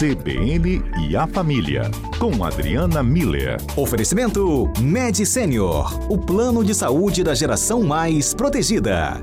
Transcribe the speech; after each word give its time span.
CBN 0.00 0.82
e 1.06 1.14
a 1.14 1.26
Família, 1.26 1.82
com 2.18 2.42
Adriana 2.42 3.02
Miller. 3.02 3.58
Oferecimento 3.76 4.72
Med 4.80 5.26
Senior, 5.26 6.10
o 6.10 6.16
plano 6.16 6.64
de 6.64 6.74
saúde 6.74 7.22
da 7.22 7.34
geração 7.34 7.82
mais 7.82 8.32
protegida. 8.32 9.22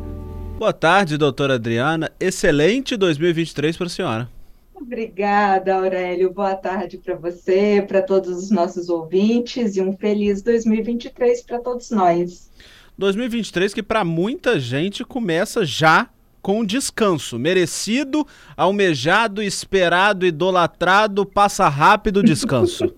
Boa 0.59 0.71
tarde, 0.71 1.17
doutora 1.17 1.55
Adriana. 1.55 2.11
Excelente 2.19 2.95
2023 2.95 3.75
para 3.75 3.87
a 3.87 3.89
senhora. 3.89 4.29
Obrigada, 4.75 5.73
Aurélio. 5.73 6.31
Boa 6.31 6.53
tarde 6.53 6.99
para 6.99 7.15
você, 7.15 7.83
para 7.87 8.03
todos 8.03 8.37
os 8.37 8.51
nossos 8.51 8.87
ouvintes 8.87 9.77
e 9.77 9.81
um 9.81 9.97
feliz 9.97 10.43
2023 10.43 11.41
para 11.41 11.57
todos 11.57 11.89
nós. 11.89 12.51
2023 12.95 13.73
que 13.73 13.81
para 13.81 14.05
muita 14.05 14.59
gente 14.59 15.03
começa 15.03 15.65
já 15.65 16.07
com 16.41 16.63
descanso, 16.63 17.37
merecido, 17.37 18.25
almejado, 18.55 19.41
esperado, 19.41 20.25
idolatrado, 20.25 21.25
passa 21.25 21.67
rápido 21.67 22.23
descanso. 22.23 22.93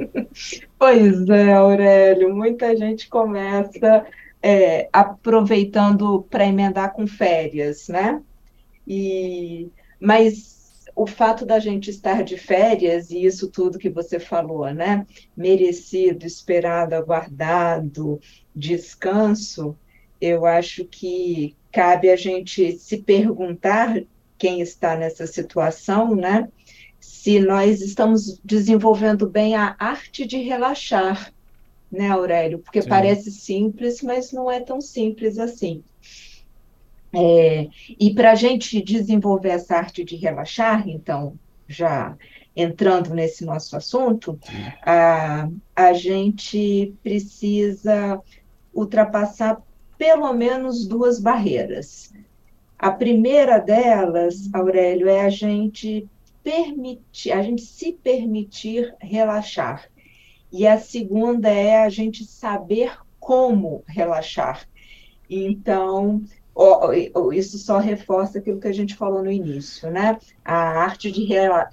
pois 0.78 1.28
é, 1.28 1.52
Aurélio, 1.52 2.34
muita 2.34 2.76
gente 2.76 3.08
começa 3.08 4.04
é, 4.42 4.88
aproveitando 4.92 6.26
para 6.28 6.46
emendar 6.46 6.92
com 6.92 7.06
férias, 7.06 7.88
né? 7.88 8.20
E, 8.86 9.68
mas 10.00 10.84
o 10.94 11.06
fato 11.06 11.46
da 11.46 11.58
gente 11.58 11.88
estar 11.90 12.22
de 12.22 12.36
férias 12.36 13.10
e 13.10 13.24
isso 13.24 13.48
tudo 13.48 13.78
que 13.78 13.88
você 13.88 14.18
falou, 14.18 14.72
né? 14.72 15.06
Merecido, 15.36 16.26
esperado, 16.26 16.94
aguardado, 16.94 18.20
descanso, 18.54 19.76
eu 20.20 20.44
acho 20.44 20.84
que 20.84 21.56
cabe 21.72 22.10
a 22.10 22.16
gente 22.16 22.72
se 22.72 22.98
perguntar 22.98 24.02
quem 24.38 24.60
está 24.60 24.96
nessa 24.96 25.26
situação, 25.26 26.14
né? 26.14 26.48
Se 27.00 27.40
nós 27.40 27.80
estamos 27.80 28.40
desenvolvendo 28.44 29.28
bem 29.28 29.54
a 29.54 29.74
arte 29.78 30.26
de 30.26 30.38
relaxar, 30.38 31.32
né, 31.90 32.08
Aurélio? 32.08 32.58
Porque 32.58 32.82
Sim. 32.82 32.88
parece 32.88 33.30
simples, 33.30 34.02
mas 34.02 34.32
não 34.32 34.50
é 34.50 34.60
tão 34.60 34.80
simples 34.80 35.38
assim. 35.38 35.82
É, 37.14 37.68
e 38.00 38.14
para 38.14 38.32
a 38.32 38.34
gente 38.34 38.82
desenvolver 38.82 39.50
essa 39.50 39.76
arte 39.76 40.02
de 40.02 40.16
relaxar, 40.16 40.88
então, 40.88 41.38
já 41.68 42.16
entrando 42.56 43.14
nesse 43.14 43.44
nosso 43.44 43.76
assunto, 43.76 44.38
a, 44.84 45.48
a 45.74 45.92
gente 45.92 46.94
precisa 47.02 48.20
ultrapassar 48.74 49.60
pelo 50.02 50.32
menos 50.32 50.84
duas 50.84 51.20
barreiras. 51.20 52.12
A 52.76 52.90
primeira 52.90 53.60
delas, 53.60 54.52
Aurélio, 54.52 55.08
é 55.08 55.20
a 55.20 55.30
gente 55.30 56.08
permitir, 56.42 57.30
a 57.30 57.40
gente 57.40 57.62
se 57.62 57.92
permitir 57.92 58.92
relaxar. 59.00 59.88
E 60.50 60.66
a 60.66 60.76
segunda 60.76 61.48
é 61.48 61.84
a 61.84 61.88
gente 61.88 62.24
saber 62.24 62.98
como 63.20 63.84
relaxar. 63.86 64.66
Então, 65.30 66.24
isso 67.32 67.56
só 67.58 67.78
reforça 67.78 68.40
aquilo 68.40 68.58
que 68.58 68.66
a 68.66 68.74
gente 68.74 68.96
falou 68.96 69.22
no 69.22 69.30
início, 69.30 69.88
né? 69.88 70.18
A 70.44 70.82
arte 70.82 71.12
de 71.12 71.24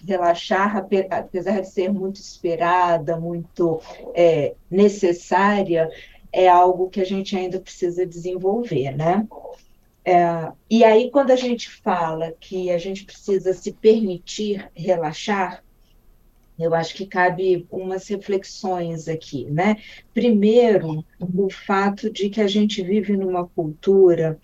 relaxar, 0.05 0.77
apesar 1.09 1.61
de 1.61 1.67
ser 1.67 1.91
muito 1.91 2.17
esperada, 2.17 3.19
muito 3.19 3.81
é, 4.13 4.53
necessária, 4.69 5.89
é 6.31 6.47
algo 6.47 6.89
que 6.89 7.01
a 7.01 7.05
gente 7.05 7.35
ainda 7.35 7.59
precisa 7.59 8.05
desenvolver, 8.05 8.95
né? 8.95 9.27
É, 10.05 10.51
e 10.69 10.83
aí, 10.83 11.11
quando 11.11 11.31
a 11.31 11.35
gente 11.35 11.69
fala 11.69 12.31
que 12.39 12.71
a 12.71 12.77
gente 12.77 13.05
precisa 13.05 13.53
se 13.53 13.71
permitir 13.73 14.69
relaxar, 14.73 15.63
eu 16.57 16.73
acho 16.73 16.93
que 16.93 17.05
cabe 17.05 17.65
umas 17.71 18.07
reflexões 18.07 19.07
aqui, 19.07 19.45
né? 19.45 19.77
Primeiro, 20.13 21.05
o 21.19 21.49
fato 21.49 22.09
de 22.09 22.29
que 22.29 22.41
a 22.41 22.47
gente 22.47 22.81
vive 22.81 23.15
numa 23.15 23.47
cultura 23.47 24.37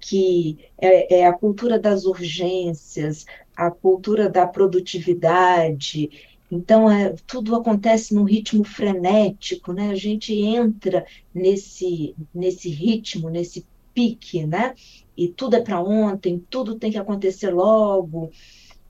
que 0.00 0.58
é, 0.78 1.20
é, 1.20 1.26
a 1.26 1.32
cultura 1.32 1.78
das 1.78 2.06
urgências, 2.06 3.26
a 3.54 3.70
cultura 3.70 4.28
da 4.28 4.46
produtividade. 4.46 6.10
Então, 6.50 6.90
é, 6.90 7.14
tudo 7.26 7.54
acontece 7.54 8.14
num 8.14 8.24
ritmo 8.24 8.64
frenético, 8.64 9.72
né? 9.72 9.90
A 9.90 9.94
gente 9.94 10.34
entra 10.34 11.06
nesse, 11.32 12.14
nesse 12.34 12.68
ritmo, 12.68 13.30
nesse 13.30 13.64
pique, 13.94 14.44
né? 14.44 14.74
E 15.16 15.28
tudo 15.28 15.56
é 15.56 15.60
para 15.60 15.80
ontem, 15.80 16.44
tudo 16.50 16.76
tem 16.76 16.90
que 16.90 16.98
acontecer 16.98 17.50
logo. 17.50 18.30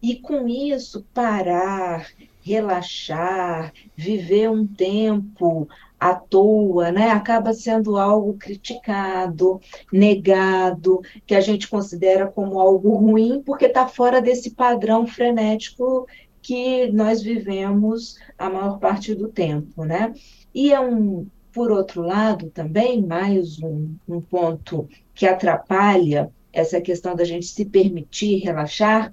E 0.02 0.16
com 0.16 0.48
isso, 0.48 1.04
parar, 1.12 2.06
relaxar, 2.40 3.72
viver 3.94 4.50
um 4.50 4.66
tempo 4.66 5.68
à 5.98 6.14
toa, 6.14 6.90
né? 6.90 7.10
Acaba 7.10 7.52
sendo 7.52 7.98
algo 7.98 8.34
criticado, 8.38 9.60
negado, 9.92 11.02
que 11.26 11.34
a 11.34 11.40
gente 11.42 11.68
considera 11.68 12.26
como 12.26 12.58
algo 12.58 12.94
ruim, 12.94 13.42
porque 13.44 13.66
está 13.66 13.86
fora 13.86 14.22
desse 14.22 14.52
padrão 14.52 15.06
frenético 15.06 16.06
que 16.42 16.90
nós 16.92 17.22
vivemos 17.22 18.18
a 18.38 18.48
maior 18.48 18.78
parte 18.78 19.14
do 19.14 19.28
tempo, 19.28 19.84
né? 19.84 20.14
E 20.54 20.72
é 20.72 20.80
um, 20.80 21.26
por 21.52 21.70
outro 21.70 22.02
lado, 22.02 22.50
também, 22.50 23.02
mais 23.02 23.60
um, 23.62 23.94
um 24.08 24.20
ponto 24.20 24.88
que 25.14 25.26
atrapalha 25.26 26.30
essa 26.52 26.80
questão 26.80 27.14
da 27.14 27.24
gente 27.24 27.46
se 27.46 27.64
permitir 27.64 28.38
relaxar, 28.38 29.12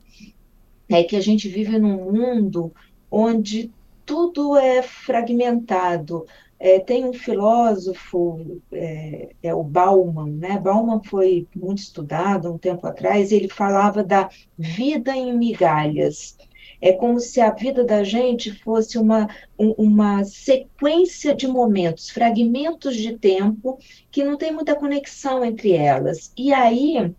é 0.90 1.04
que 1.04 1.16
a 1.16 1.22
gente 1.22 1.50
vive 1.50 1.78
num 1.78 2.12
mundo 2.12 2.72
onde 3.12 3.72
tudo 4.06 4.56
é 4.56 4.82
fragmentado. 4.82 6.26
É, 6.60 6.80
tem 6.80 7.06
um 7.06 7.14
filósofo, 7.14 8.60
é, 8.72 9.30
é, 9.44 9.54
o 9.54 9.64
Bauman, 9.64 10.32
né? 10.32 10.58
Bauman 10.58 11.04
foi 11.04 11.48
muito 11.56 11.80
estudado 11.80 12.52
um 12.52 12.58
tempo 12.58 12.88
atrás, 12.88 13.32
ele 13.32 13.48
falava 13.48 14.04
da 14.04 14.30
vida 14.58 15.16
em 15.16 15.38
migalhas. 15.38 16.36
É 16.82 16.92
como 16.92 17.20
se 17.20 17.42
a 17.42 17.52
vida 17.52 17.84
da 17.84 18.04
gente 18.04 18.52
fosse 18.52 18.98
uma, 18.98 19.28
uma 19.58 20.24
sequência 20.24 21.36
de 21.36 21.48
momentos, 21.48 22.10
fragmentos 22.10 22.96
de 22.96 23.18
tempo 23.18 23.80
que 24.12 24.24
não 24.24 24.38
tem 24.38 24.52
muita 24.52 24.76
conexão 24.76 25.44
entre 25.44 25.74
elas. 25.74 26.32
E 26.38 26.54
aí 26.54 27.14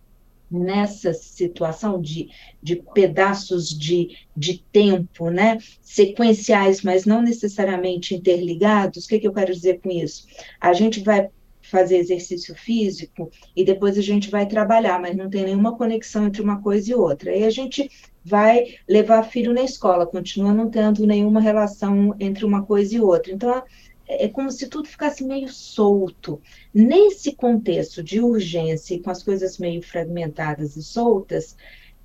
nessa 0.50 1.12
situação 1.12 2.00
de, 2.00 2.30
de 2.62 2.76
pedaços 2.94 3.68
de, 3.68 4.16
de 4.36 4.64
tempo, 4.72 5.30
né, 5.30 5.58
sequenciais, 5.82 6.82
mas 6.82 7.04
não 7.04 7.20
necessariamente 7.20 8.14
interligados, 8.14 9.04
o 9.04 9.08
que, 9.08 9.18
que 9.18 9.28
eu 9.28 9.32
quero 9.32 9.52
dizer 9.52 9.80
com 9.80 9.90
isso? 9.90 10.26
A 10.60 10.72
gente 10.72 11.00
vai 11.00 11.28
fazer 11.60 11.98
exercício 11.98 12.54
físico 12.54 13.30
e 13.54 13.62
depois 13.62 13.98
a 13.98 14.02
gente 14.02 14.30
vai 14.30 14.46
trabalhar, 14.46 14.98
mas 14.98 15.14
não 15.14 15.28
tem 15.28 15.44
nenhuma 15.44 15.76
conexão 15.76 16.26
entre 16.26 16.40
uma 16.40 16.62
coisa 16.62 16.90
e 16.90 16.94
outra. 16.94 17.30
Aí 17.30 17.44
a 17.44 17.50
gente 17.50 17.90
vai 18.28 18.76
levar 18.86 19.22
filho 19.22 19.54
na 19.54 19.62
escola, 19.62 20.06
continua 20.06 20.52
não 20.52 20.68
tendo 20.68 21.06
nenhuma 21.06 21.40
relação 21.40 22.14
entre 22.20 22.44
uma 22.44 22.64
coisa 22.64 22.94
e 22.94 23.00
outra. 23.00 23.32
Então, 23.32 23.62
é 24.06 24.28
como 24.28 24.50
se 24.50 24.68
tudo 24.68 24.88
ficasse 24.88 25.24
meio 25.24 25.48
solto. 25.48 26.40
Nesse 26.72 27.34
contexto 27.34 28.02
de 28.02 28.20
urgência 28.20 28.94
e 28.94 29.00
com 29.00 29.10
as 29.10 29.22
coisas 29.22 29.58
meio 29.58 29.82
fragmentadas 29.82 30.76
e 30.76 30.82
soltas, 30.82 31.56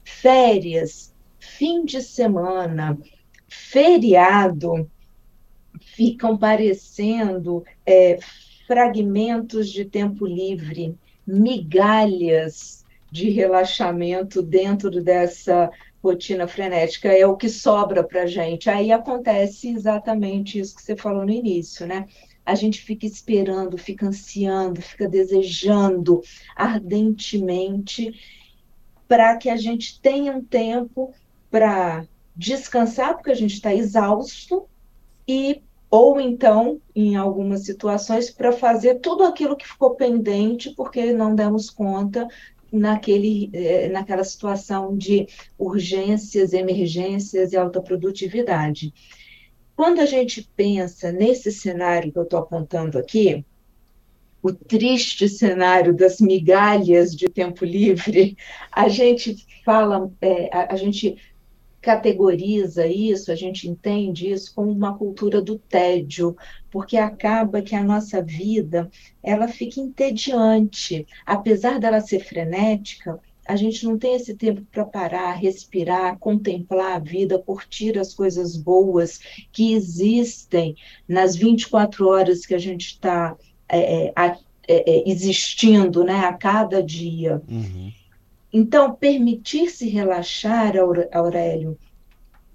férias, 0.04 1.14
fim 1.40 1.86
de 1.86 2.02
semana, 2.02 2.98
feriado, 3.48 4.90
ficam 5.80 6.38
parecendo 6.38 7.64
é, 7.86 8.18
fragmentos 8.68 9.70
de 9.70 9.86
tempo 9.86 10.26
livre, 10.26 10.96
migalhas 11.26 12.84
de 13.12 13.30
relaxamento 13.30 14.42
dentro 14.42 14.90
dessa 15.02 15.70
rotina 16.04 16.48
frenética 16.48 17.08
é 17.08 17.26
o 17.26 17.38
que 17.38 17.48
sobra 17.48 18.04
para 18.04 18.24
a 18.24 18.28
gente. 18.28 18.70
Aí 18.70 18.92
acontece 18.92 19.70
exatamente 19.70 20.60
isso 20.60 20.76
que 20.76 20.82
você 20.82 20.96
falou 20.96 21.26
no 21.26 21.32
início, 21.32 21.88
né? 21.88 22.08
A 22.46 22.56
gente 22.56 22.82
fica 22.82 23.06
esperando, 23.06 23.78
fica 23.78 24.08
ansiando, 24.08 24.82
fica 24.82 25.08
desejando 25.08 26.22
ardentemente 26.56 28.14
para 29.08 29.38
que 29.38 29.50
a 29.50 29.56
gente 29.56 30.02
tenha 30.02 30.34
um 30.34 30.44
tempo 30.44 31.14
para 31.50 32.06
descansar, 32.36 33.14
porque 33.14 33.32
a 33.32 33.36
gente 33.36 33.54
está 33.54 33.74
exausto, 33.74 34.68
e 35.26 35.62
ou 35.90 36.20
então, 36.20 36.82
em 36.96 37.16
algumas 37.16 37.66
situações, 37.66 38.32
para 38.32 38.52
fazer 38.52 38.96
tudo 38.96 39.24
aquilo 39.24 39.56
que 39.56 39.68
ficou 39.68 39.94
pendente, 39.94 40.72
porque 40.72 41.14
não 41.14 41.36
demos 41.36 41.70
conta 41.70 42.28
naquele, 42.74 43.52
eh, 43.54 43.88
naquela 43.90 44.24
situação 44.24 44.98
de 44.98 45.28
urgências, 45.58 46.54
emergências 46.54 47.54
e 47.54 47.58
alta 47.58 47.80
produtividade. 47.80 48.92
Quando 49.76 50.00
a 50.00 50.06
gente 50.06 50.50
pensa 50.56 51.12
nesse 51.12 51.52
cenário 51.52 52.12
que 52.12 52.18
eu 52.18 52.24
estou 52.24 52.40
apontando 52.40 52.98
aqui, 52.98 53.46
o 54.42 54.52
triste 54.52 55.30
cenário 55.30 55.96
das 55.96 56.20
migalhas 56.20 57.16
de 57.16 57.30
tempo 57.30 57.64
livre, 57.64 58.36
a 58.72 58.90
gente 58.90 59.38
fala, 59.64 60.12
é, 60.20 60.50
a, 60.52 60.74
a, 60.74 60.76
gente 60.76 61.16
categoriza 61.84 62.88
isso, 62.88 63.30
a 63.30 63.36
gente 63.36 63.70
entende 63.70 64.32
isso 64.32 64.56
como 64.56 64.72
uma 64.72 64.98
cultura 64.98 65.42
do 65.42 65.60
tédio, 65.60 66.36
porque 66.72 66.96
acaba 66.96 67.62
que 67.62 67.76
a 67.76 67.84
nossa 67.84 68.24
vida 68.24 68.90
ela 69.22 69.50
fica 69.50 69.82
entediante, 69.82 71.06
apesar 71.26 71.82
dela 71.82 72.00
ser 72.00 72.22
frenética, 72.22 73.20
a 73.46 73.58
gente 73.58 73.84
não 73.86 73.98
tem 73.98 74.16
esse 74.16 74.34
tempo 74.36 74.66
para 74.72 74.86
parar, 74.86 75.34
respirar, 75.34 76.18
contemplar 76.20 76.96
a 76.96 77.00
vida, 77.00 77.38
curtir 77.38 78.00
as 78.00 78.14
coisas 78.14 78.56
boas 78.56 79.20
que 79.52 79.74
existem 79.74 80.78
nas 81.06 81.36
24 81.36 82.08
horas 82.08 82.46
que 82.46 82.54
a 82.54 82.58
gente 82.58 82.86
está 82.86 83.36
é, 83.68 84.06
é, 84.06 84.14
é, 84.16 84.38
é, 84.70 85.10
existindo 85.12 86.06
né, 86.06 86.22
a 86.22 86.32
cada 86.32 86.82
dia. 86.82 87.42
Uhum. 87.50 87.92
Então, 88.56 88.96
permitir-se 88.96 89.90
relaxar, 89.90 90.76
Aurélio, 91.12 91.76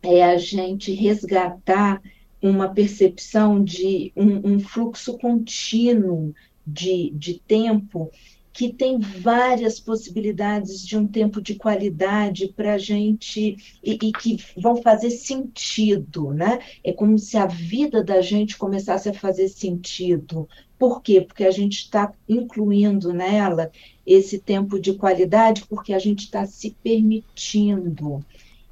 é 0.00 0.22
a 0.22 0.38
gente 0.38 0.92
resgatar 0.92 2.00
uma 2.40 2.72
percepção 2.72 3.62
de 3.62 4.12
um, 4.14 4.52
um 4.52 4.60
fluxo 4.60 5.18
contínuo 5.18 6.32
de, 6.64 7.10
de 7.10 7.40
tempo 7.40 8.12
que 8.58 8.72
tem 8.72 8.98
várias 8.98 9.78
possibilidades 9.78 10.84
de 10.84 10.98
um 10.98 11.06
tempo 11.06 11.40
de 11.40 11.54
qualidade 11.54 12.48
para 12.48 12.74
a 12.74 12.78
gente 12.78 13.56
e, 13.80 13.92
e, 13.92 14.12
que 14.12 14.36
vão 14.56 14.82
fazer 14.82 15.10
sentido, 15.10 16.32
né? 16.32 16.58
É 16.82 16.92
como 16.92 17.16
se 17.20 17.36
a 17.36 17.46
vida 17.46 18.02
da 18.02 18.20
gente 18.20 18.58
começasse 18.58 19.08
a 19.08 19.14
fazer 19.14 19.48
sentido. 19.48 20.48
Por 20.76 21.00
quê? 21.02 21.20
Porque 21.20 21.44
a 21.44 21.52
gente 21.52 21.74
está 21.74 22.12
incluindo 22.28 23.12
nela 23.12 23.70
esse 24.04 24.40
tempo 24.40 24.80
de 24.80 24.94
qualidade, 24.94 25.64
porque 25.68 25.92
a 25.92 25.98
gente 26.00 26.24
está 26.24 26.44
se 26.44 26.76
permitindo 26.82 28.24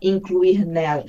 incluir 0.03 0.67
nela. 0.67 1.07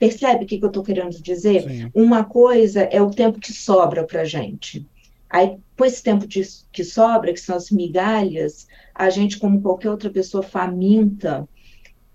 Percebe 0.00 0.42
o 0.42 0.46
que, 0.48 0.58
que 0.58 0.64
eu 0.64 0.70
estou 0.70 0.82
querendo 0.82 1.22
dizer? 1.22 1.62
Sim. 1.62 1.90
Uma 1.94 2.24
coisa 2.24 2.80
é 2.80 3.00
o 3.00 3.12
tempo 3.12 3.38
que 3.38 3.52
sobra 3.52 4.02
para 4.02 4.22
a 4.22 4.24
gente. 4.24 4.84
Aí, 5.30 5.58
com 5.76 5.84
esse 5.84 6.02
tempo 6.02 6.26
de, 6.26 6.42
que 6.72 6.82
sobra, 6.82 7.32
que 7.32 7.40
são 7.40 7.56
as 7.56 7.70
migalhas, 7.70 8.66
a 8.94 9.10
gente, 9.10 9.38
como 9.38 9.60
qualquer 9.60 9.90
outra 9.90 10.10
pessoa 10.10 10.42
faminta, 10.42 11.48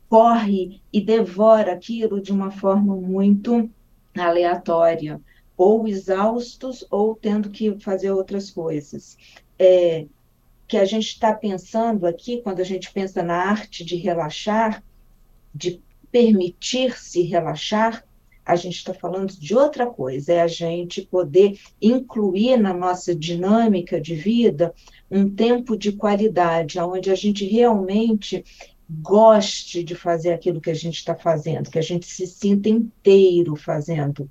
corre 0.10 0.82
e 0.92 1.02
devora 1.02 1.74
aquilo 1.74 2.22
de 2.22 2.32
uma 2.32 2.52
forma 2.52 2.96
muito 2.96 3.70
aleatória, 4.16 5.22
ou 5.56 5.88
exaustos, 5.88 6.86
ou 6.90 7.16
tendo 7.16 7.50
que 7.50 7.80
fazer 7.80 8.12
outras 8.12 8.50
coisas. 8.50 9.18
É, 9.58 10.06
que 10.68 10.78
a 10.78 10.86
gente 10.86 11.08
está 11.08 11.34
pensando 11.34 12.08
aqui, 12.08 12.42
quando 12.42 12.60
a 12.60 12.64
gente 12.64 12.92
pensa 12.92 13.22
na 13.22 13.36
arte 13.36 13.86
de 13.86 13.96
relaxar, 13.96 14.84
de 15.54 15.82
permitir-se 16.12 17.22
relaxar, 17.22 18.04
a 18.46 18.56
gente 18.56 18.76
está 18.76 18.94
falando 18.94 19.32
de 19.32 19.56
outra 19.56 19.86
coisa, 19.86 20.34
é 20.34 20.42
a 20.42 20.48
gente 20.48 21.02
poder 21.02 21.58
incluir 21.82 22.58
na 22.58 22.74
nossa 22.74 23.16
dinâmica 23.16 24.00
de 24.00 24.16
vida 24.16 24.74
um 25.10 25.30
tempo 25.30 25.78
de 25.78 25.94
qualidade, 25.94 26.80
onde 26.80 27.10
a 27.10 27.16
gente 27.16 27.46
realmente 27.46 28.44
goste 28.90 29.84
de 29.84 29.96
fazer 29.96 30.34
aquilo 30.34 30.60
que 30.60 30.70
a 30.70 30.76
gente 30.76 30.96
está 30.96 31.16
fazendo, 31.16 31.70
que 31.70 31.80
a 31.80 31.84
gente 31.84 32.06
se 32.06 32.28
sinta 32.28 32.70
inteiro 32.70 33.56
fazendo 33.56 34.30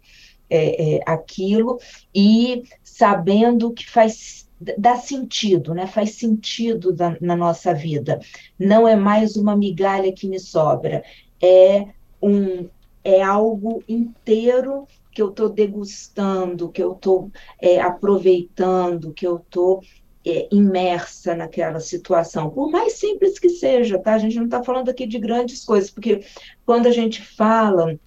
é, 0.49 0.97
é, 0.97 1.00
aquilo 1.06 1.79
e 2.14 2.64
sabendo 2.82 3.73
que 3.73 3.88
faz 3.88 4.43
dá 4.79 4.97
sentido, 4.97 5.75
né? 5.75 5.88
Faz 5.88 6.14
sentido 6.14 6.93
da, 6.93 7.17
na 7.20 7.35
nossa 7.35 7.75
vida. 7.75 8.20
Não 8.56 8.87
é 8.87 8.94
mais 8.94 9.35
uma 9.35 9.56
migalha 9.56 10.12
que 10.12 10.29
me 10.29 10.38
sobra, 10.38 11.03
é 11.43 11.88
um 12.23 12.69
é 13.04 13.22
algo 13.22 13.82
inteiro 13.88 14.87
que 15.10 15.20
eu 15.20 15.28
estou 15.28 15.49
degustando, 15.49 16.70
que 16.70 16.82
eu 16.82 16.93
estou 16.93 17.31
é, 17.60 17.81
aproveitando, 17.81 19.12
que 19.12 19.26
eu 19.26 19.37
estou 19.37 19.82
é, 20.26 20.49
imersa 20.50 21.34
naquela 21.34 21.81
situação, 21.81 22.49
por 22.50 22.70
mais 22.70 22.94
simples 22.94 23.38
que 23.38 23.49
seja, 23.49 23.99
tá? 23.99 24.14
A 24.14 24.19
gente 24.19 24.37
não 24.37 24.46
está 24.46 24.62
falando 24.62 24.88
aqui 24.88 25.06
de 25.06 25.19
grandes 25.19 25.64
coisas, 25.64 25.90
porque 25.90 26.25
quando 26.64 26.87
a 26.87 26.93
gente 26.93 27.20
fala 27.20 27.99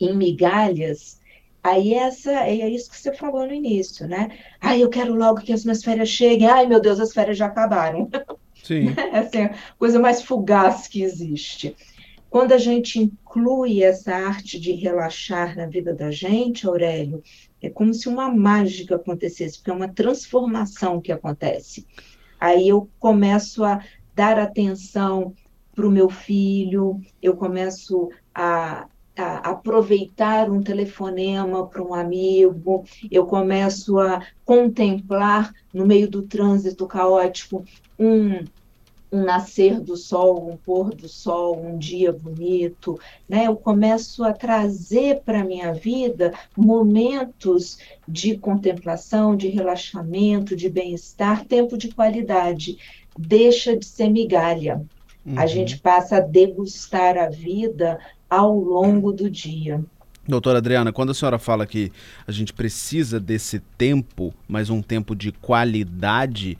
em 0.00 0.14
migalhas, 0.16 1.18
aí 1.62 1.94
essa 1.94 2.30
é 2.30 2.68
isso 2.68 2.90
que 2.90 2.98
você 2.98 3.14
falou 3.14 3.46
no 3.46 3.52
início, 3.52 4.06
né? 4.06 4.36
Ai, 4.60 4.82
eu 4.82 4.90
quero 4.90 5.14
logo 5.14 5.40
que 5.40 5.52
as 5.52 5.64
minhas 5.64 5.82
férias 5.82 6.08
cheguem. 6.08 6.48
Ai, 6.48 6.66
meu 6.66 6.80
Deus, 6.80 7.00
as 7.00 7.12
férias 7.12 7.38
já 7.38 7.46
acabaram. 7.46 8.10
Sim. 8.62 8.94
Essa 9.12 9.38
é 9.38 9.44
a 9.44 9.54
coisa 9.78 10.00
mais 10.00 10.22
fugaz 10.22 10.88
que 10.88 11.02
existe. 11.02 11.76
Quando 12.34 12.50
a 12.50 12.58
gente 12.58 12.98
inclui 12.98 13.84
essa 13.84 14.12
arte 14.12 14.58
de 14.58 14.72
relaxar 14.72 15.56
na 15.56 15.66
vida 15.66 15.94
da 15.94 16.10
gente, 16.10 16.66
Aurélio, 16.66 17.22
é 17.62 17.70
como 17.70 17.94
se 17.94 18.08
uma 18.08 18.28
mágica 18.28 18.96
acontecesse, 18.96 19.58
porque 19.58 19.70
é 19.70 19.72
uma 19.72 19.86
transformação 19.86 21.00
que 21.00 21.12
acontece. 21.12 21.86
Aí 22.40 22.68
eu 22.68 22.90
começo 22.98 23.62
a 23.62 23.80
dar 24.16 24.36
atenção 24.40 25.32
para 25.76 25.86
o 25.86 25.90
meu 25.92 26.10
filho, 26.10 27.00
eu 27.22 27.36
começo 27.36 28.10
a, 28.34 28.88
a 29.16 29.50
aproveitar 29.50 30.50
um 30.50 30.60
telefonema 30.60 31.68
para 31.68 31.84
um 31.84 31.94
amigo, 31.94 32.82
eu 33.12 33.26
começo 33.26 33.96
a 34.00 34.26
contemplar 34.44 35.52
no 35.72 35.86
meio 35.86 36.10
do 36.10 36.22
trânsito 36.22 36.84
caótico 36.88 37.64
um 37.96 38.42
um 39.14 39.22
nascer 39.22 39.80
do 39.80 39.96
sol, 39.96 40.50
um 40.50 40.56
pôr 40.56 40.92
do 40.92 41.08
sol, 41.08 41.64
um 41.64 41.78
dia 41.78 42.12
bonito, 42.12 42.98
né? 43.28 43.46
Eu 43.46 43.54
começo 43.54 44.24
a 44.24 44.32
trazer 44.32 45.20
para 45.20 45.42
a 45.42 45.44
minha 45.44 45.72
vida 45.72 46.34
momentos 46.56 47.78
de 48.08 48.36
contemplação, 48.36 49.36
de 49.36 49.46
relaxamento, 49.46 50.56
de 50.56 50.68
bem-estar, 50.68 51.44
tempo 51.44 51.78
de 51.78 51.94
qualidade. 51.94 52.76
Deixa 53.16 53.76
de 53.76 53.86
ser 53.86 54.10
migalha. 54.10 54.84
Uhum. 55.24 55.38
A 55.38 55.46
gente 55.46 55.78
passa 55.78 56.16
a 56.16 56.20
degustar 56.20 57.16
a 57.16 57.28
vida 57.28 58.00
ao 58.28 58.58
longo 58.58 59.12
do 59.12 59.30
dia. 59.30 59.80
Doutora 60.26 60.58
Adriana, 60.58 60.92
quando 60.92 61.10
a 61.10 61.14
senhora 61.14 61.38
fala 61.38 61.66
que 61.66 61.92
a 62.26 62.32
gente 62.32 62.52
precisa 62.52 63.20
desse 63.20 63.60
tempo, 63.78 64.34
mas 64.48 64.70
um 64.70 64.82
tempo 64.82 65.14
de 65.14 65.30
qualidade, 65.30 66.58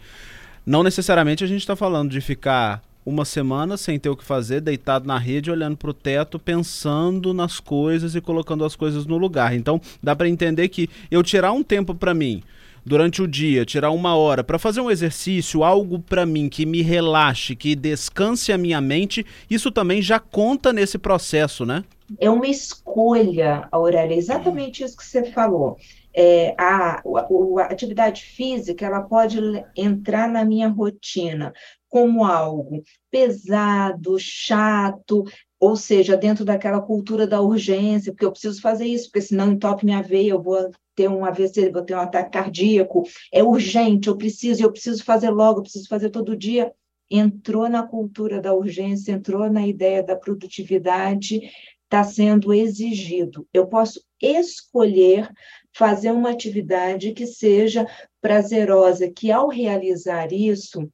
não 0.67 0.83
necessariamente 0.83 1.45
a 1.45 1.47
gente 1.47 1.61
está 1.61 1.77
falando 1.77 2.11
de 2.11 2.21
ficar 2.21 2.83
uma 3.05 3.25
semana 3.25 3.77
sem 3.77 3.99
ter 3.99 4.09
o 4.09 4.17
que 4.17 4.25
fazer, 4.25 4.61
deitado 4.61 5.07
na 5.07 5.19
rede, 5.19 5.51
olhando 5.51 5.77
para 5.77 5.91
o 5.91 5.95
teto, 5.95 6.39
pensando 6.39 7.35
nas 7.35 7.61
coisas 7.61 8.15
e 8.15 8.21
colocando 8.21 8.65
as 8.65 8.75
coisas 8.75 9.05
no 9.05 9.19
lugar. 9.19 9.55
Então, 9.55 9.81
dá 10.03 10.17
para 10.17 10.29
entender 10.29 10.69
que 10.69 10.89
eu 11.11 11.23
tirar 11.23 11.53
um 11.53 11.63
tempo 11.63 11.95
para 11.95 12.15
mim 12.15 12.43
durante 12.85 13.23
o 13.23 13.29
dia, 13.29 13.65
tirar 13.65 13.91
uma 13.91 14.15
hora 14.17 14.45
para 14.45 14.59
fazer 14.59 14.81
um 14.81 14.91
exercício, 14.91 15.65
algo 15.65 15.99
para 15.99 16.27
mim 16.27 16.49
que 16.49 16.67
me 16.67 16.83
relaxe, 16.83 17.57
que 17.57 17.75
descanse 17.75 18.53
a 18.53 18.59
minha 18.59 18.81
mente, 18.81 19.25
isso 19.51 19.71
também 19.71 20.03
já 20.03 20.19
conta 20.19 20.73
nesse 20.73 20.99
processo, 20.99 21.65
né? 21.65 21.85
É 22.21 22.29
uma 22.29 22.47
escolha, 22.47 23.67
Aurélia, 23.73 24.15
exatamente 24.15 24.83
isso 24.85 24.97
que 24.97 25.05
você 25.05 25.25
falou 25.25 25.79
é, 26.15 26.55
a, 26.57 27.01
a, 27.01 27.03
a 27.03 27.65
atividade 27.65 28.23
física 28.23 28.87
ela 28.87 29.03
pode 29.03 29.39
entrar 29.77 30.29
na 30.29 30.45
minha 30.45 30.69
rotina 30.69 31.53
como 31.89 32.25
algo 32.25 32.83
pesado, 33.11 34.19
chato, 34.19 35.25
ou 35.61 35.77
seja, 35.77 36.17
dentro 36.17 36.45
daquela 36.45 36.81
cultura 36.81 37.27
da 37.27 37.41
urgência, 37.41 38.13
porque 38.13 38.25
eu 38.25 38.33
preciso 38.33 38.61
fazer 38.61 38.87
isso, 38.87 39.07
porque 39.07 39.21
senão 39.21 39.53
entope 39.53 39.85
minha 39.85 40.03
veia, 40.03 40.31
eu 40.31 40.43
vou 40.43 40.71
ter 40.95 41.09
um 41.09 41.25
AVC, 41.25 41.71
vou 41.71 41.83
ter 41.83 41.95
um 41.95 42.01
ataque 42.01 42.31
cardíaco, 42.31 43.05
é 43.33 43.43
urgente, 43.43 44.09
eu 44.09 44.17
preciso, 44.17 44.63
eu 44.63 44.71
preciso 44.71 45.05
fazer 45.05 45.31
logo, 45.31 45.61
eu 45.61 45.63
preciso 45.63 45.89
fazer 45.89 46.11
todo 46.11 46.37
dia. 46.37 46.73
Entrou 47.11 47.69
na 47.69 47.83
cultura 47.83 48.41
da 48.41 48.53
urgência, 48.55 49.13
entrou 49.13 49.51
na 49.51 49.67
ideia 49.67 50.03
da 50.03 50.17
produtividade, 50.17 51.41
está 51.85 52.03
sendo 52.03 52.53
exigido. 52.53 53.47
Eu 53.53 53.67
posso 53.67 54.03
escolher 54.21 55.31
fazer 55.75 56.13
uma 56.13 56.31
atividade 56.31 57.13
que 57.13 57.27
seja 57.27 57.87
prazerosa, 58.21 59.11
que 59.11 59.31
ao 59.31 59.49
realizar 59.49 60.33
isso, 60.33 60.89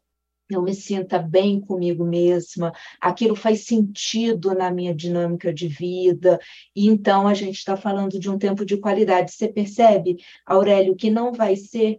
eu 0.50 0.62
me 0.62 0.74
sinta 0.74 1.18
bem 1.18 1.60
comigo 1.60 2.04
mesma, 2.04 2.72
aquilo 3.00 3.36
faz 3.36 3.66
sentido 3.66 4.52
na 4.54 4.70
minha 4.70 4.94
dinâmica 4.94 5.52
de 5.52 5.68
vida, 5.68 6.40
e 6.74 6.88
então 6.88 7.28
a 7.28 7.34
gente 7.34 7.56
está 7.56 7.76
falando 7.76 8.18
de 8.18 8.28
um 8.28 8.38
tempo 8.38 8.64
de 8.64 8.76
qualidade. 8.76 9.32
Você 9.32 9.46
percebe, 9.46 10.16
Aurélio, 10.44 10.96
que 10.96 11.10
não 11.10 11.32
vai 11.32 11.54
ser 11.54 11.98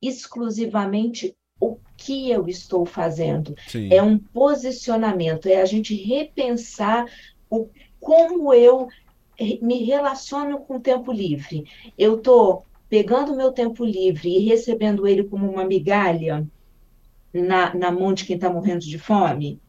exclusivamente 0.00 1.34
o 1.60 1.76
que 1.96 2.30
eu 2.30 2.46
estou 2.46 2.86
fazendo, 2.86 3.54
Sim. 3.66 3.92
é 3.92 4.00
um 4.00 4.16
posicionamento, 4.16 5.48
é 5.48 5.60
a 5.60 5.64
gente 5.64 5.92
repensar 5.96 7.04
o 7.50 7.68
como 7.98 8.54
eu 8.54 8.86
me 9.62 9.84
relaciono 9.84 10.60
com 10.60 10.76
o 10.76 10.80
tempo 10.80 11.12
livre. 11.12 11.64
Eu 11.96 12.16
estou 12.16 12.64
pegando 12.88 13.32
o 13.32 13.36
meu 13.36 13.52
tempo 13.52 13.84
livre 13.84 14.28
e 14.28 14.46
recebendo 14.46 15.06
ele 15.06 15.24
como 15.24 15.50
uma 15.50 15.64
migalha 15.64 16.46
na, 17.32 17.74
na 17.74 17.90
mão 17.92 18.12
de 18.12 18.24
quem 18.24 18.36
está 18.36 18.50
morrendo 18.50 18.84
de 18.84 18.98
fome. 18.98 19.60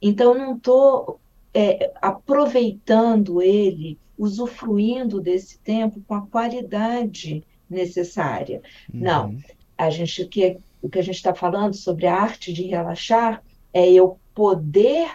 Então, 0.00 0.34
não 0.34 0.56
estou 0.56 1.20
é, 1.52 1.92
aproveitando 2.00 3.42
ele, 3.42 3.98
usufruindo 4.16 5.20
desse 5.20 5.58
tempo 5.58 6.00
com 6.06 6.14
a 6.14 6.26
qualidade 6.26 7.44
necessária. 7.68 8.62
Uhum. 8.92 9.00
Não, 9.00 9.36
a 9.76 9.90
gente 9.90 10.24
que 10.26 10.58
o 10.80 10.88
que 10.88 10.98
a 10.98 11.02
gente 11.02 11.16
está 11.16 11.34
falando 11.34 11.74
sobre 11.74 12.06
a 12.06 12.14
arte 12.14 12.52
de 12.52 12.62
relaxar 12.62 13.42
é 13.72 13.90
eu 13.90 14.18
poder 14.32 15.10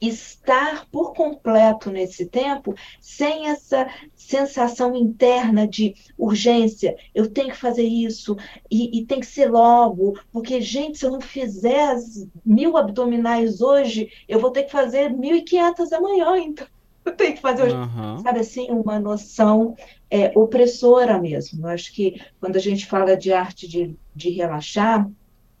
estar 0.00 0.86
por 0.90 1.14
completo 1.14 1.90
nesse 1.90 2.26
tempo 2.26 2.74
sem 3.00 3.48
essa 3.48 3.88
sensação 4.14 4.94
interna 4.94 5.66
de 5.66 5.94
urgência, 6.18 6.96
eu 7.14 7.30
tenho 7.30 7.50
que 7.50 7.56
fazer 7.56 7.84
isso 7.84 8.36
e, 8.70 8.98
e, 8.98 9.06
tem 9.06 9.20
que 9.20 9.26
ser 9.26 9.50
logo, 9.50 10.18
porque, 10.32 10.60
gente, 10.60 10.98
se 10.98 11.06
eu 11.06 11.10
não 11.10 11.20
fizer 11.20 11.90
as 11.90 12.26
mil 12.44 12.76
abdominais 12.76 13.60
hoje, 13.60 14.10
eu 14.28 14.38
vou 14.38 14.50
ter 14.50 14.64
que 14.64 14.72
fazer 14.72 15.10
mil 15.10 15.36
e 15.36 15.42
quinhentas 15.42 15.92
amanhã, 15.92 16.38
então 16.38 16.66
eu 17.04 17.12
tenho 17.12 17.34
que 17.34 17.40
fazer 17.40 17.64
hoje. 17.64 17.74
Uhum. 17.74 18.18
Sabe 18.18 18.40
assim, 18.40 18.70
uma 18.70 18.98
noção 18.98 19.76
é, 20.10 20.32
opressora 20.34 21.18
mesmo. 21.18 21.66
Eu 21.66 21.70
acho 21.70 21.92
que 21.92 22.20
quando 22.40 22.56
a 22.56 22.60
gente 22.60 22.86
fala 22.86 23.16
de 23.16 23.32
arte 23.32 23.68
de, 23.68 23.94
de 24.14 24.30
relaxar, 24.30 25.08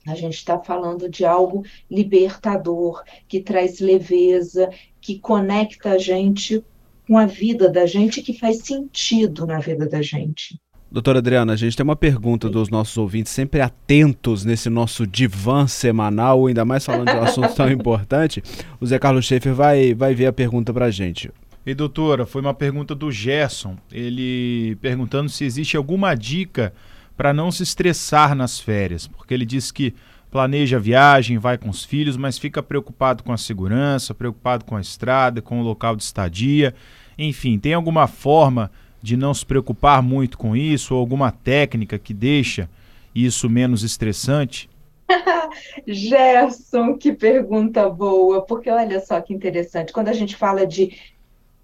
a 0.06 0.14
gente 0.14 0.34
está 0.34 0.58
falando 0.58 1.08
de 1.08 1.24
algo 1.24 1.64
libertador, 1.90 3.02
que 3.26 3.40
traz 3.40 3.80
leveza, 3.80 4.70
que 5.00 5.18
conecta 5.18 5.90
a 5.90 5.98
gente 5.98 6.62
com 7.06 7.18
a 7.18 7.26
vida 7.26 7.68
da 7.68 7.86
gente, 7.86 8.22
que 8.22 8.38
faz 8.38 8.58
sentido 8.58 9.46
na 9.46 9.58
vida 9.58 9.86
da 9.86 10.00
gente. 10.00 10.58
Doutora 10.90 11.18
Adriana, 11.18 11.54
a 11.54 11.56
gente 11.56 11.76
tem 11.76 11.82
uma 11.82 11.96
pergunta 11.96 12.48
dos 12.48 12.68
nossos 12.68 12.96
ouvintes, 12.96 13.32
sempre 13.32 13.60
atentos 13.60 14.44
nesse 14.44 14.70
nosso 14.70 15.04
divã 15.06 15.66
semanal, 15.66 16.46
ainda 16.46 16.64
mais 16.64 16.84
falando 16.84 17.10
de 17.10 17.16
um 17.16 17.22
assunto 17.22 17.52
tão 17.52 17.68
importante. 17.72 18.40
O 18.80 18.86
Zé 18.86 18.98
Carlos 18.98 19.24
Schaefer 19.24 19.52
vai, 19.52 19.92
vai 19.92 20.14
ver 20.14 20.26
a 20.26 20.32
pergunta 20.32 20.72
para 20.72 20.86
a 20.86 20.90
gente. 20.90 21.32
E 21.66 21.74
doutora, 21.74 22.26
foi 22.26 22.42
uma 22.42 22.54
pergunta 22.54 22.94
do 22.94 23.10
Gerson, 23.10 23.76
ele 23.90 24.76
perguntando 24.76 25.28
se 25.28 25.44
existe 25.44 25.76
alguma 25.76 26.14
dica 26.14 26.72
para 27.16 27.32
não 27.32 27.50
se 27.50 27.62
estressar 27.62 28.34
nas 28.34 28.58
férias, 28.58 29.06
porque 29.06 29.32
ele 29.32 29.46
diz 29.46 29.70
que 29.70 29.94
planeja 30.30 30.78
a 30.78 30.80
viagem, 30.80 31.38
vai 31.38 31.56
com 31.56 31.68
os 31.68 31.84
filhos, 31.84 32.16
mas 32.16 32.38
fica 32.38 32.62
preocupado 32.62 33.22
com 33.22 33.32
a 33.32 33.36
segurança, 33.36 34.12
preocupado 34.12 34.64
com 34.64 34.76
a 34.76 34.80
estrada, 34.80 35.40
com 35.40 35.60
o 35.60 35.62
local 35.62 35.94
de 35.94 36.02
estadia. 36.02 36.74
Enfim, 37.16 37.56
tem 37.56 37.72
alguma 37.72 38.08
forma 38.08 38.70
de 39.00 39.16
não 39.16 39.32
se 39.32 39.46
preocupar 39.46 40.02
muito 40.02 40.36
com 40.36 40.56
isso 40.56 40.94
ou 40.94 41.00
alguma 41.00 41.30
técnica 41.30 41.98
que 41.98 42.12
deixa 42.12 42.68
isso 43.14 43.48
menos 43.48 43.84
estressante? 43.84 44.68
Gerson, 45.86 46.96
que 46.98 47.12
pergunta 47.12 47.88
boa, 47.88 48.42
porque 48.42 48.68
olha 48.68 48.98
só 49.00 49.20
que 49.20 49.32
interessante, 49.32 49.92
quando 49.92 50.08
a 50.08 50.12
gente 50.12 50.34
fala 50.34 50.66
de 50.66 50.98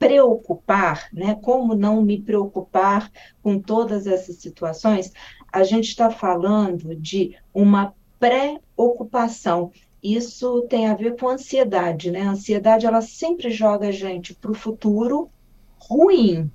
preocupar, 0.00 1.08
né? 1.12 1.38
Como 1.42 1.74
não 1.74 2.00
me 2.00 2.18
preocupar 2.18 3.12
com 3.42 3.58
todas 3.58 4.06
essas 4.06 4.36
situações? 4.36 5.12
A 5.52 5.62
gente 5.64 5.88
está 5.88 6.10
falando 6.10 6.94
de 6.94 7.36
uma 7.52 7.94
pré-ocupação. 8.18 9.72
Isso 10.02 10.62
tem 10.62 10.86
a 10.86 10.94
ver 10.94 11.16
com 11.16 11.28
ansiedade, 11.28 12.10
né? 12.10 12.22
A 12.22 12.30
ansiedade 12.30 12.86
ela 12.86 13.02
sempre 13.02 13.50
joga 13.50 13.88
a 13.88 13.92
gente 13.92 14.34
para 14.34 14.50
o 14.50 14.54
futuro 14.54 15.30
ruim, 15.78 16.50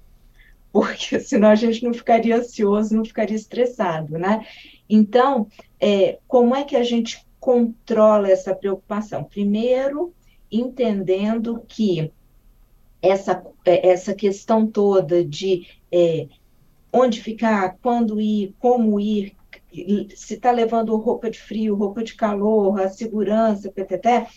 porque 0.72 1.20
senão 1.22 1.50
a 1.50 1.56
gente 1.56 1.84
não 1.84 1.94
ficaria 1.94 2.38
ansioso, 2.38 2.96
não 2.96 3.06
ficaria 3.06 3.36
estressado, 3.36 4.18
né? 4.18 4.46
Então, 4.90 5.48
é, 5.80 6.20
como 6.28 6.56
é 6.56 6.64
que 6.64 6.76
a 6.76 6.84
gente 6.84 7.26
controla 7.40 8.30
essa 8.30 8.56
preocupação? 8.56 9.24
Primeiro, 9.24 10.14
entendendo 10.52 11.64
que 11.68 12.12
essa, 13.02 13.46
é, 13.66 13.90
essa 13.90 14.14
questão 14.14 14.66
toda 14.66 15.24
de 15.24 15.68
é, 15.92 16.28
onde 16.96 17.22
ficar, 17.22 17.78
quando 17.82 18.22
ir, 18.22 18.56
como 18.58 19.00
ir, 19.00 19.36
se 20.16 20.36
está 20.36 20.50
levando 20.52 20.96
roupa 20.96 21.30
de 21.30 21.38
frio, 21.38 21.76
roupa 21.76 22.02
de 22.02 22.16
calor, 22.16 22.80
a 22.80 22.90
segurança, 22.90 23.70
ptt, 23.70 24.28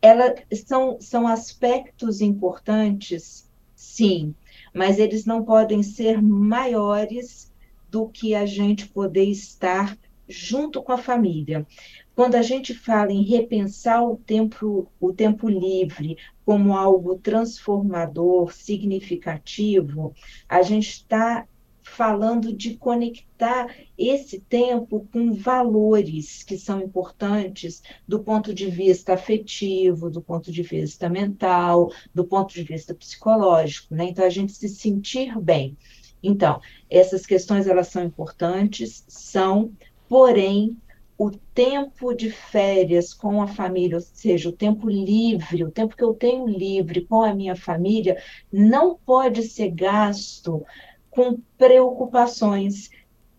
ela, 0.00 0.32
são, 0.64 1.00
são 1.00 1.26
aspectos 1.26 2.20
importantes, 2.20 3.50
sim, 3.74 4.32
mas 4.72 5.00
eles 5.00 5.24
não 5.24 5.44
podem 5.44 5.82
ser 5.82 6.22
maiores 6.22 7.52
do 7.90 8.08
que 8.08 8.32
a 8.32 8.46
gente 8.46 8.86
poder 8.86 9.24
estar 9.24 9.98
junto 10.28 10.82
com 10.82 10.92
a 10.92 10.98
família. 10.98 11.66
Quando 12.14 12.36
a 12.36 12.42
gente 12.42 12.72
fala 12.72 13.12
em 13.12 13.24
repensar 13.24 14.04
o 14.04 14.16
tempo, 14.16 14.86
o 15.00 15.12
tempo 15.12 15.48
livre 15.48 16.16
como 16.44 16.76
algo 16.76 17.18
transformador, 17.18 18.52
significativo, 18.52 20.14
a 20.48 20.62
gente 20.62 20.90
está 20.90 21.46
falando 21.84 22.52
de 22.52 22.76
conectar 22.76 23.72
esse 23.96 24.40
tempo 24.40 25.06
com 25.12 25.32
valores 25.34 26.42
que 26.42 26.58
são 26.58 26.80
importantes 26.80 27.82
do 28.08 28.20
ponto 28.20 28.54
de 28.54 28.68
vista 28.70 29.12
afetivo, 29.12 30.10
do 30.10 30.22
ponto 30.22 30.50
de 30.50 30.62
vista 30.62 31.08
mental, 31.08 31.92
do 32.12 32.24
ponto 32.24 32.54
de 32.54 32.62
vista 32.62 32.94
psicológico, 32.94 33.94
né? 33.94 34.06
Então 34.06 34.24
a 34.24 34.30
gente 34.30 34.52
se 34.52 34.68
sentir 34.68 35.38
bem. 35.38 35.76
Então, 36.22 36.58
essas 36.88 37.26
questões 37.26 37.66
elas 37.66 37.88
são 37.88 38.02
importantes, 38.02 39.04
são, 39.06 39.70
porém, 40.08 40.76
o 41.18 41.30
tempo 41.30 42.14
de 42.14 42.30
férias 42.30 43.12
com 43.12 43.40
a 43.40 43.46
família, 43.46 43.98
ou 43.98 44.02
seja, 44.02 44.48
o 44.48 44.52
tempo 44.52 44.88
livre, 44.88 45.62
o 45.62 45.70
tempo 45.70 45.94
que 45.94 46.02
eu 46.02 46.14
tenho 46.14 46.48
livre 46.48 47.02
com 47.02 47.22
a 47.22 47.34
minha 47.34 47.54
família, 47.54 48.20
não 48.50 48.96
pode 48.96 49.42
ser 49.42 49.70
gasto 49.70 50.64
com 51.14 51.38
preocupações. 51.56 52.90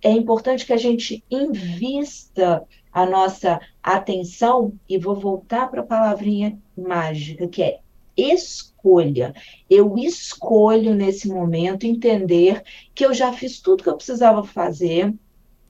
É 0.02 0.12
importante 0.12 0.66
que 0.66 0.74
a 0.74 0.78
gente 0.78 1.24
invista 1.30 2.66
a 2.92 3.06
nossa 3.06 3.60
atenção, 3.84 4.74
e 4.88 4.98
vou 4.98 5.16
voltar 5.16 5.70
para 5.70 5.82
a 5.82 5.86
palavrinha 5.86 6.58
mágica, 6.78 7.48
que 7.48 7.62
é 7.62 7.80
escolha. 8.16 9.34
Eu 9.70 9.98
escolho 9.98 10.96
nesse 10.96 11.28
momento 11.28 11.86
entender 11.86 12.64
que 12.94 13.06
eu 13.06 13.14
já 13.14 13.34
fiz 13.34 13.60
tudo 13.60 13.84
que 13.84 13.90
eu 13.90 13.98
precisava 13.98 14.44
fazer, 14.44 15.14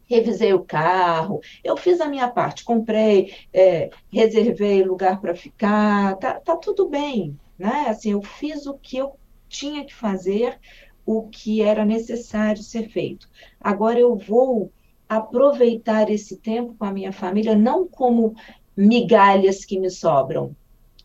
revisei 0.08 0.54
o 0.54 0.64
carro, 0.64 1.42
eu 1.64 1.76
fiz 1.76 2.00
a 2.00 2.08
minha 2.08 2.28
parte, 2.28 2.64
comprei, 2.64 3.34
é, 3.52 3.90
reservei 4.12 4.84
lugar 4.84 5.20
para 5.20 5.34
ficar, 5.34 6.16
tá, 6.18 6.40
tá 6.40 6.56
tudo 6.56 6.88
bem, 6.88 7.36
né? 7.58 7.86
Assim, 7.88 8.12
eu 8.12 8.22
fiz 8.22 8.68
o 8.68 8.76
que 8.76 8.98
eu 8.98 9.18
tinha 9.50 9.84
que 9.84 9.96
fazer 9.96 10.60
o 11.06 11.28
que 11.28 11.62
era 11.62 11.86
necessário 11.86 12.62
ser 12.62 12.90
feito. 12.90 13.30
Agora 13.60 14.00
eu 14.00 14.16
vou 14.16 14.72
aproveitar 15.08 16.10
esse 16.10 16.38
tempo 16.38 16.76
com 16.78 16.86
a 16.86 16.92
minha 16.92 17.12
família, 17.12 17.56
não 17.56 17.88
como 17.88 18.36
migalhas 18.76 19.64
que 19.64 19.80
me 19.80 19.90
sobram, 19.90 20.56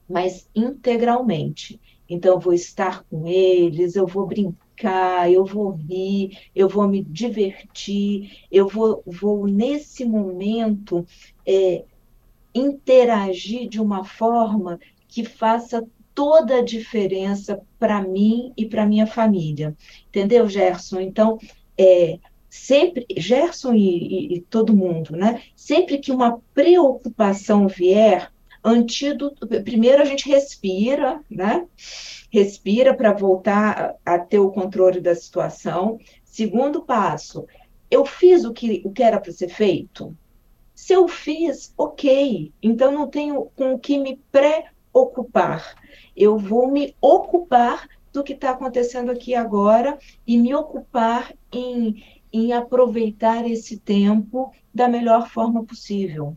mas 0.09 0.49
integralmente. 0.55 1.81
Então, 2.09 2.35
eu 2.35 2.41
vou 2.41 2.53
estar 2.53 3.05
com 3.05 3.27
eles, 3.27 3.95
eu 3.95 4.07
vou 4.07 4.27
brincar, 4.27 5.31
eu 5.31 5.45
vou 5.45 5.71
rir, 5.71 6.37
eu 6.55 6.69
vou 6.69 6.89
me 6.89 7.05
divertir, 7.05 8.45
eu 8.51 8.67
vou, 8.67 9.03
vou 9.07 9.47
nesse 9.47 10.05
momento, 10.05 11.07
é, 11.47 11.85
interagir 12.53 13.69
de 13.69 13.81
uma 13.81 14.05
forma 14.05 14.81
que 15.07 15.25
faça 15.25 15.87
toda 16.15 16.59
a 16.59 16.65
diferença 16.65 17.61
para 17.79 18.03
mim 18.03 18.53
e 18.57 18.67
para 18.67 18.87
minha 18.87 19.07
família. 19.07 19.77
Entendeu, 20.09 20.49
Gerson? 20.49 21.01
Então, 21.01 21.39
é, 21.79 22.19
sempre, 22.49 23.07
Gerson 23.17 23.75
e, 23.75 23.79
e, 23.79 24.35
e, 24.35 24.41
todo 24.43 24.77
mundo, 24.77 25.17
né? 25.17 25.43
Sempre 25.55 25.99
que 25.99 26.13
uma 26.13 26.41
preocupação 26.53 27.69
vier, 27.69 28.31
antídoto, 28.63 29.47
primeiro 29.47 30.03
a 30.03 30.05
gente 30.05 30.29
respira, 30.29 31.21
né? 31.31 31.67
Respira 32.31 32.95
para 32.95 33.13
voltar 33.13 33.97
a, 34.05 34.19
ter 34.19 34.39
o 34.39 34.51
controle 34.51 35.01
da 35.01 35.15
situação. 35.15 35.99
Segundo 36.25 36.83
passo, 36.83 37.47
eu 37.91 38.05
fiz 38.05 38.45
o 38.45 38.53
que, 38.53 38.83
o 38.85 38.93
que 38.93 39.03
era 39.03 39.19
para 39.19 39.33
ser 39.33 39.49
feito? 39.49 40.15
Se 40.75 40.93
eu 40.93 41.09
fiz, 41.09 41.73
ok. 41.77 42.53
Então 42.63 42.93
não 42.93 43.09
tenho 43.09 43.51
com 43.57 43.75
o 43.75 43.79
que 43.79 43.99
me 43.99 44.17
preocupar 44.31 44.80
eu 46.17 46.39
vou 46.39 46.71
me 46.71 46.95
ocupar 47.01 47.89
do 48.13 48.25
que 48.25 48.33
está 48.33 48.51
acontecendo 48.51 49.11
aqui 49.11 49.35
agora 49.35 49.99
e 50.27 50.37
me 50.37 50.55
ocupar 50.55 51.33
em, 51.53 52.03
em 52.33 52.53
aproveitar 52.53 53.49
esse 53.49 53.79
tempo 53.79 54.53
da 54.75 54.89
melhor 54.89 55.29
forma 55.29 55.65
possível. 55.65 56.37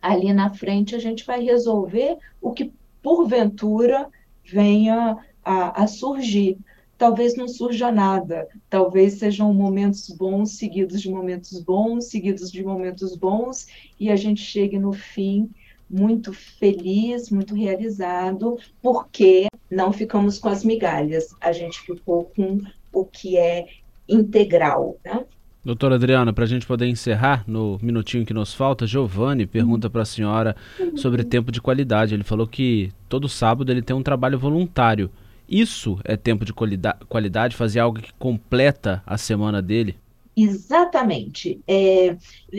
Ali 0.00 0.32
na 0.32 0.52
frente 0.52 0.94
a 0.94 0.98
gente 0.98 1.24
vai 1.24 1.42
resolver 1.42 2.18
o 2.40 2.52
que 2.52 2.72
porventura 3.02 4.08
venha 4.44 5.16
a, 5.44 5.82
a 5.82 5.86
surgir. 5.86 6.58
Talvez 6.98 7.36
não 7.36 7.46
surja 7.46 7.92
nada, 7.92 8.48
talvez 8.70 9.14
sejam 9.14 9.52
momentos 9.52 10.08
bons 10.10 10.52
seguidos 10.52 11.02
de 11.02 11.10
momentos 11.10 11.60
bons, 11.60 12.06
seguidos 12.06 12.50
de 12.50 12.64
momentos 12.64 13.14
bons, 13.14 13.66
e 14.00 14.10
a 14.10 14.16
gente 14.16 14.40
chegue 14.40 14.78
no 14.78 14.94
fim 14.94 15.50
muito 15.88 16.32
feliz, 16.32 17.30
muito 17.30 17.54
realizado, 17.54 18.58
porque 18.82 19.46
não 19.70 19.92
ficamos 19.92 20.38
com 20.38 20.48
as 20.48 20.64
migalhas, 20.64 21.34
a 21.40 21.52
gente 21.52 21.80
ficou 21.80 22.30
com 22.36 22.62
o 22.92 23.04
que 23.04 23.36
é 23.36 23.66
integral. 24.08 24.96
Né? 25.04 25.24
Doutora 25.64 25.96
Adriana, 25.96 26.32
para 26.32 26.44
a 26.44 26.46
gente 26.46 26.64
poder 26.64 26.86
encerrar 26.86 27.42
no 27.46 27.78
minutinho 27.82 28.24
que 28.24 28.32
nos 28.32 28.54
falta, 28.54 28.86
Giovanni 28.86 29.46
pergunta 29.46 29.90
para 29.90 30.02
a 30.02 30.06
senhora 30.06 30.54
sobre 30.94 31.24
tempo 31.24 31.50
de 31.50 31.60
qualidade. 31.60 32.14
Ele 32.14 32.22
falou 32.22 32.46
que 32.46 32.92
todo 33.08 33.28
sábado 33.28 33.72
ele 33.72 33.82
tem 33.82 33.96
um 33.96 34.02
trabalho 34.02 34.38
voluntário. 34.38 35.10
Isso 35.48 35.98
é 36.04 36.16
tempo 36.16 36.44
de 36.44 36.52
qualidade, 36.52 37.56
fazer 37.56 37.80
algo 37.80 38.00
que 38.00 38.12
completa 38.14 39.02
a 39.04 39.18
semana 39.18 39.60
dele? 39.60 39.96
Exatamente. 40.38 41.62
É, 41.66 42.14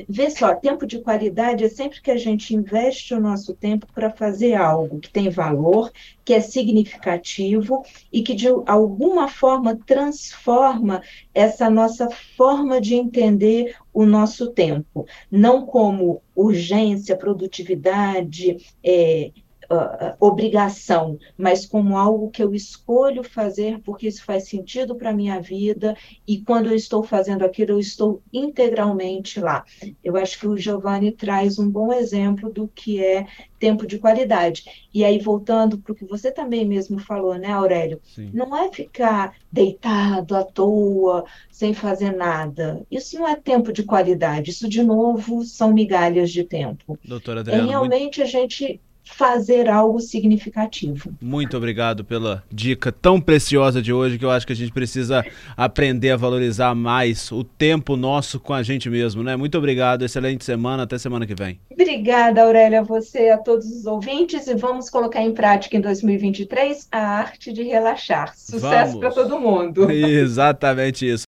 vê 0.10 0.32
só, 0.32 0.56
tempo 0.56 0.88
de 0.88 1.00
qualidade 1.00 1.64
é 1.64 1.70
sempre 1.70 2.02
que 2.02 2.10
a 2.10 2.18
gente 2.18 2.56
investe 2.56 3.14
o 3.14 3.20
nosso 3.20 3.54
tempo 3.54 3.86
para 3.94 4.10
fazer 4.10 4.56
algo 4.56 5.00
que 5.00 5.12
tem 5.12 5.30
valor, 5.30 5.92
que 6.26 6.34
é 6.34 6.40
significativo 6.40 7.84
e 8.12 8.24
que 8.24 8.34
de 8.34 8.48
alguma 8.66 9.28
forma 9.28 9.78
transforma 9.86 11.04
essa 11.36 11.70
nossa 11.70 12.10
forma 12.10 12.82
de 12.82 12.96
entender 12.96 13.76
o 13.94 14.08
nosso 14.08 14.52
tempo. 14.52 15.06
Não 15.30 15.64
como 15.64 16.24
urgência, 16.36 17.16
produtividade, 17.16 18.58
é, 18.84 19.32
uh, 19.72 20.16
obrigação, 20.20 21.18
mas 21.38 21.66
como 21.66 21.98
algo 21.98 22.30
que 22.30 22.44
eu 22.44 22.54
escolho 22.54 23.24
fazer 23.24 23.80
porque 23.84 24.08
isso 24.08 24.24
faz 24.24 24.48
sentido 24.48 24.96
para 24.96 25.12
a 25.12 25.14
minha 25.14 25.40
vida 25.40 25.96
e 26.28 26.42
quando 26.42 26.68
eu 26.68 26.76
estou 26.76 27.04
fazendo 27.04 27.44
aquilo, 27.44 27.72
eu 27.72 27.80
estou 27.80 28.22
integralmente 28.32 29.40
lá. 29.40 29.64
Eu 30.04 30.16
acho 30.18 30.40
que 30.40 30.48
o 30.48 30.58
Giovanni 30.58 31.12
traz 31.12 31.60
um 31.60 31.70
bom 31.70 31.92
exemplo 31.92 32.52
do 32.52 32.68
que 32.68 33.04
é 33.04 33.28
tempo 33.60 33.88
de 33.88 33.98
qualidade. 33.98 34.88
E 34.94 35.04
aí, 35.04 35.20
voltando 35.20 35.78
para 35.78 35.92
o 35.92 35.96
que 35.96 36.06
você 36.06 36.32
também 36.32 36.66
mesmo 36.66 37.00
falou, 37.00 37.36
né, 37.36 37.52
Aurélio? 37.52 38.00
Sim. 38.04 38.30
Não 38.34 38.56
é 38.56 38.72
ficar 38.72 39.36
deitado 39.52 40.36
à 40.36 40.44
toa, 40.44 41.26
sem 41.52 41.74
fazer 41.74 42.16
nada. 42.16 42.86
Isso 42.90 43.18
não 43.18 43.28
é 43.28 43.36
tempo 43.36 43.74
de 43.74 43.84
qualidade. 43.84 44.52
Isso, 44.52 44.70
de 44.70 44.84
novo, 44.84 45.44
são 45.44 45.74
migalhas 45.74 46.32
de 46.32 46.44
tempo. 46.44 46.98
Doutora 47.04 47.42
Adriana, 47.42 47.64
é 47.64 47.68
realmente 47.68 48.20
muito... 48.20 48.22
a 48.24 48.26
gente 48.26 48.82
fazer 49.14 49.70
algo 49.70 50.00
significativo. 50.00 51.12
Muito 51.22 51.56
obrigado 51.58 52.04
pela 52.04 52.44
dica 52.52 52.92
tão 52.92 53.20
preciosa 53.20 53.82
de 53.82 53.92
hoje 53.92 54.18
que 54.18 54.26
eu 54.26 54.32
acho 54.32 54.46
que 54.46 54.54
a 54.54 54.56
gente 54.56 54.72
precisa 54.72 55.26
aprender 55.56 56.12
a 56.12 56.18
valorizar 56.18 56.76
mais 56.76 57.32
o 57.32 57.44
tempo 57.44 57.96
nosso 57.96 58.40
com 58.40 58.54
a 58.54 58.62
gente 58.62 58.90
mesmo, 58.90 59.24
né? 59.24 59.36
Muito 59.36 59.58
obrigado, 59.58 60.04
excelente 60.04 60.44
semana, 60.44 60.84
até 60.84 60.98
semana 60.98 61.26
que 61.26 61.36
vem. 61.36 61.60
Obrigada, 61.72 62.44
Aurélia, 62.44 62.82
a 62.82 62.84
você, 62.84 63.30
a 63.30 63.38
todos 63.38 63.66
os 63.66 63.86
ouvintes 63.86 64.48
e 64.48 64.56
vamos 64.56 64.90
colocar 64.90 65.22
em 65.22 65.34
prática 65.34 65.78
em 65.78 65.82
2023 65.82 66.88
a 66.92 67.00
arte 67.00 67.54
de 67.54 67.64
relaxar. 67.64 68.34
Sucesso 68.36 69.00
para 69.00 69.12
todo 69.12 69.40
mundo. 69.40 69.90
Exatamente 69.92 71.08
isso. 71.08 71.16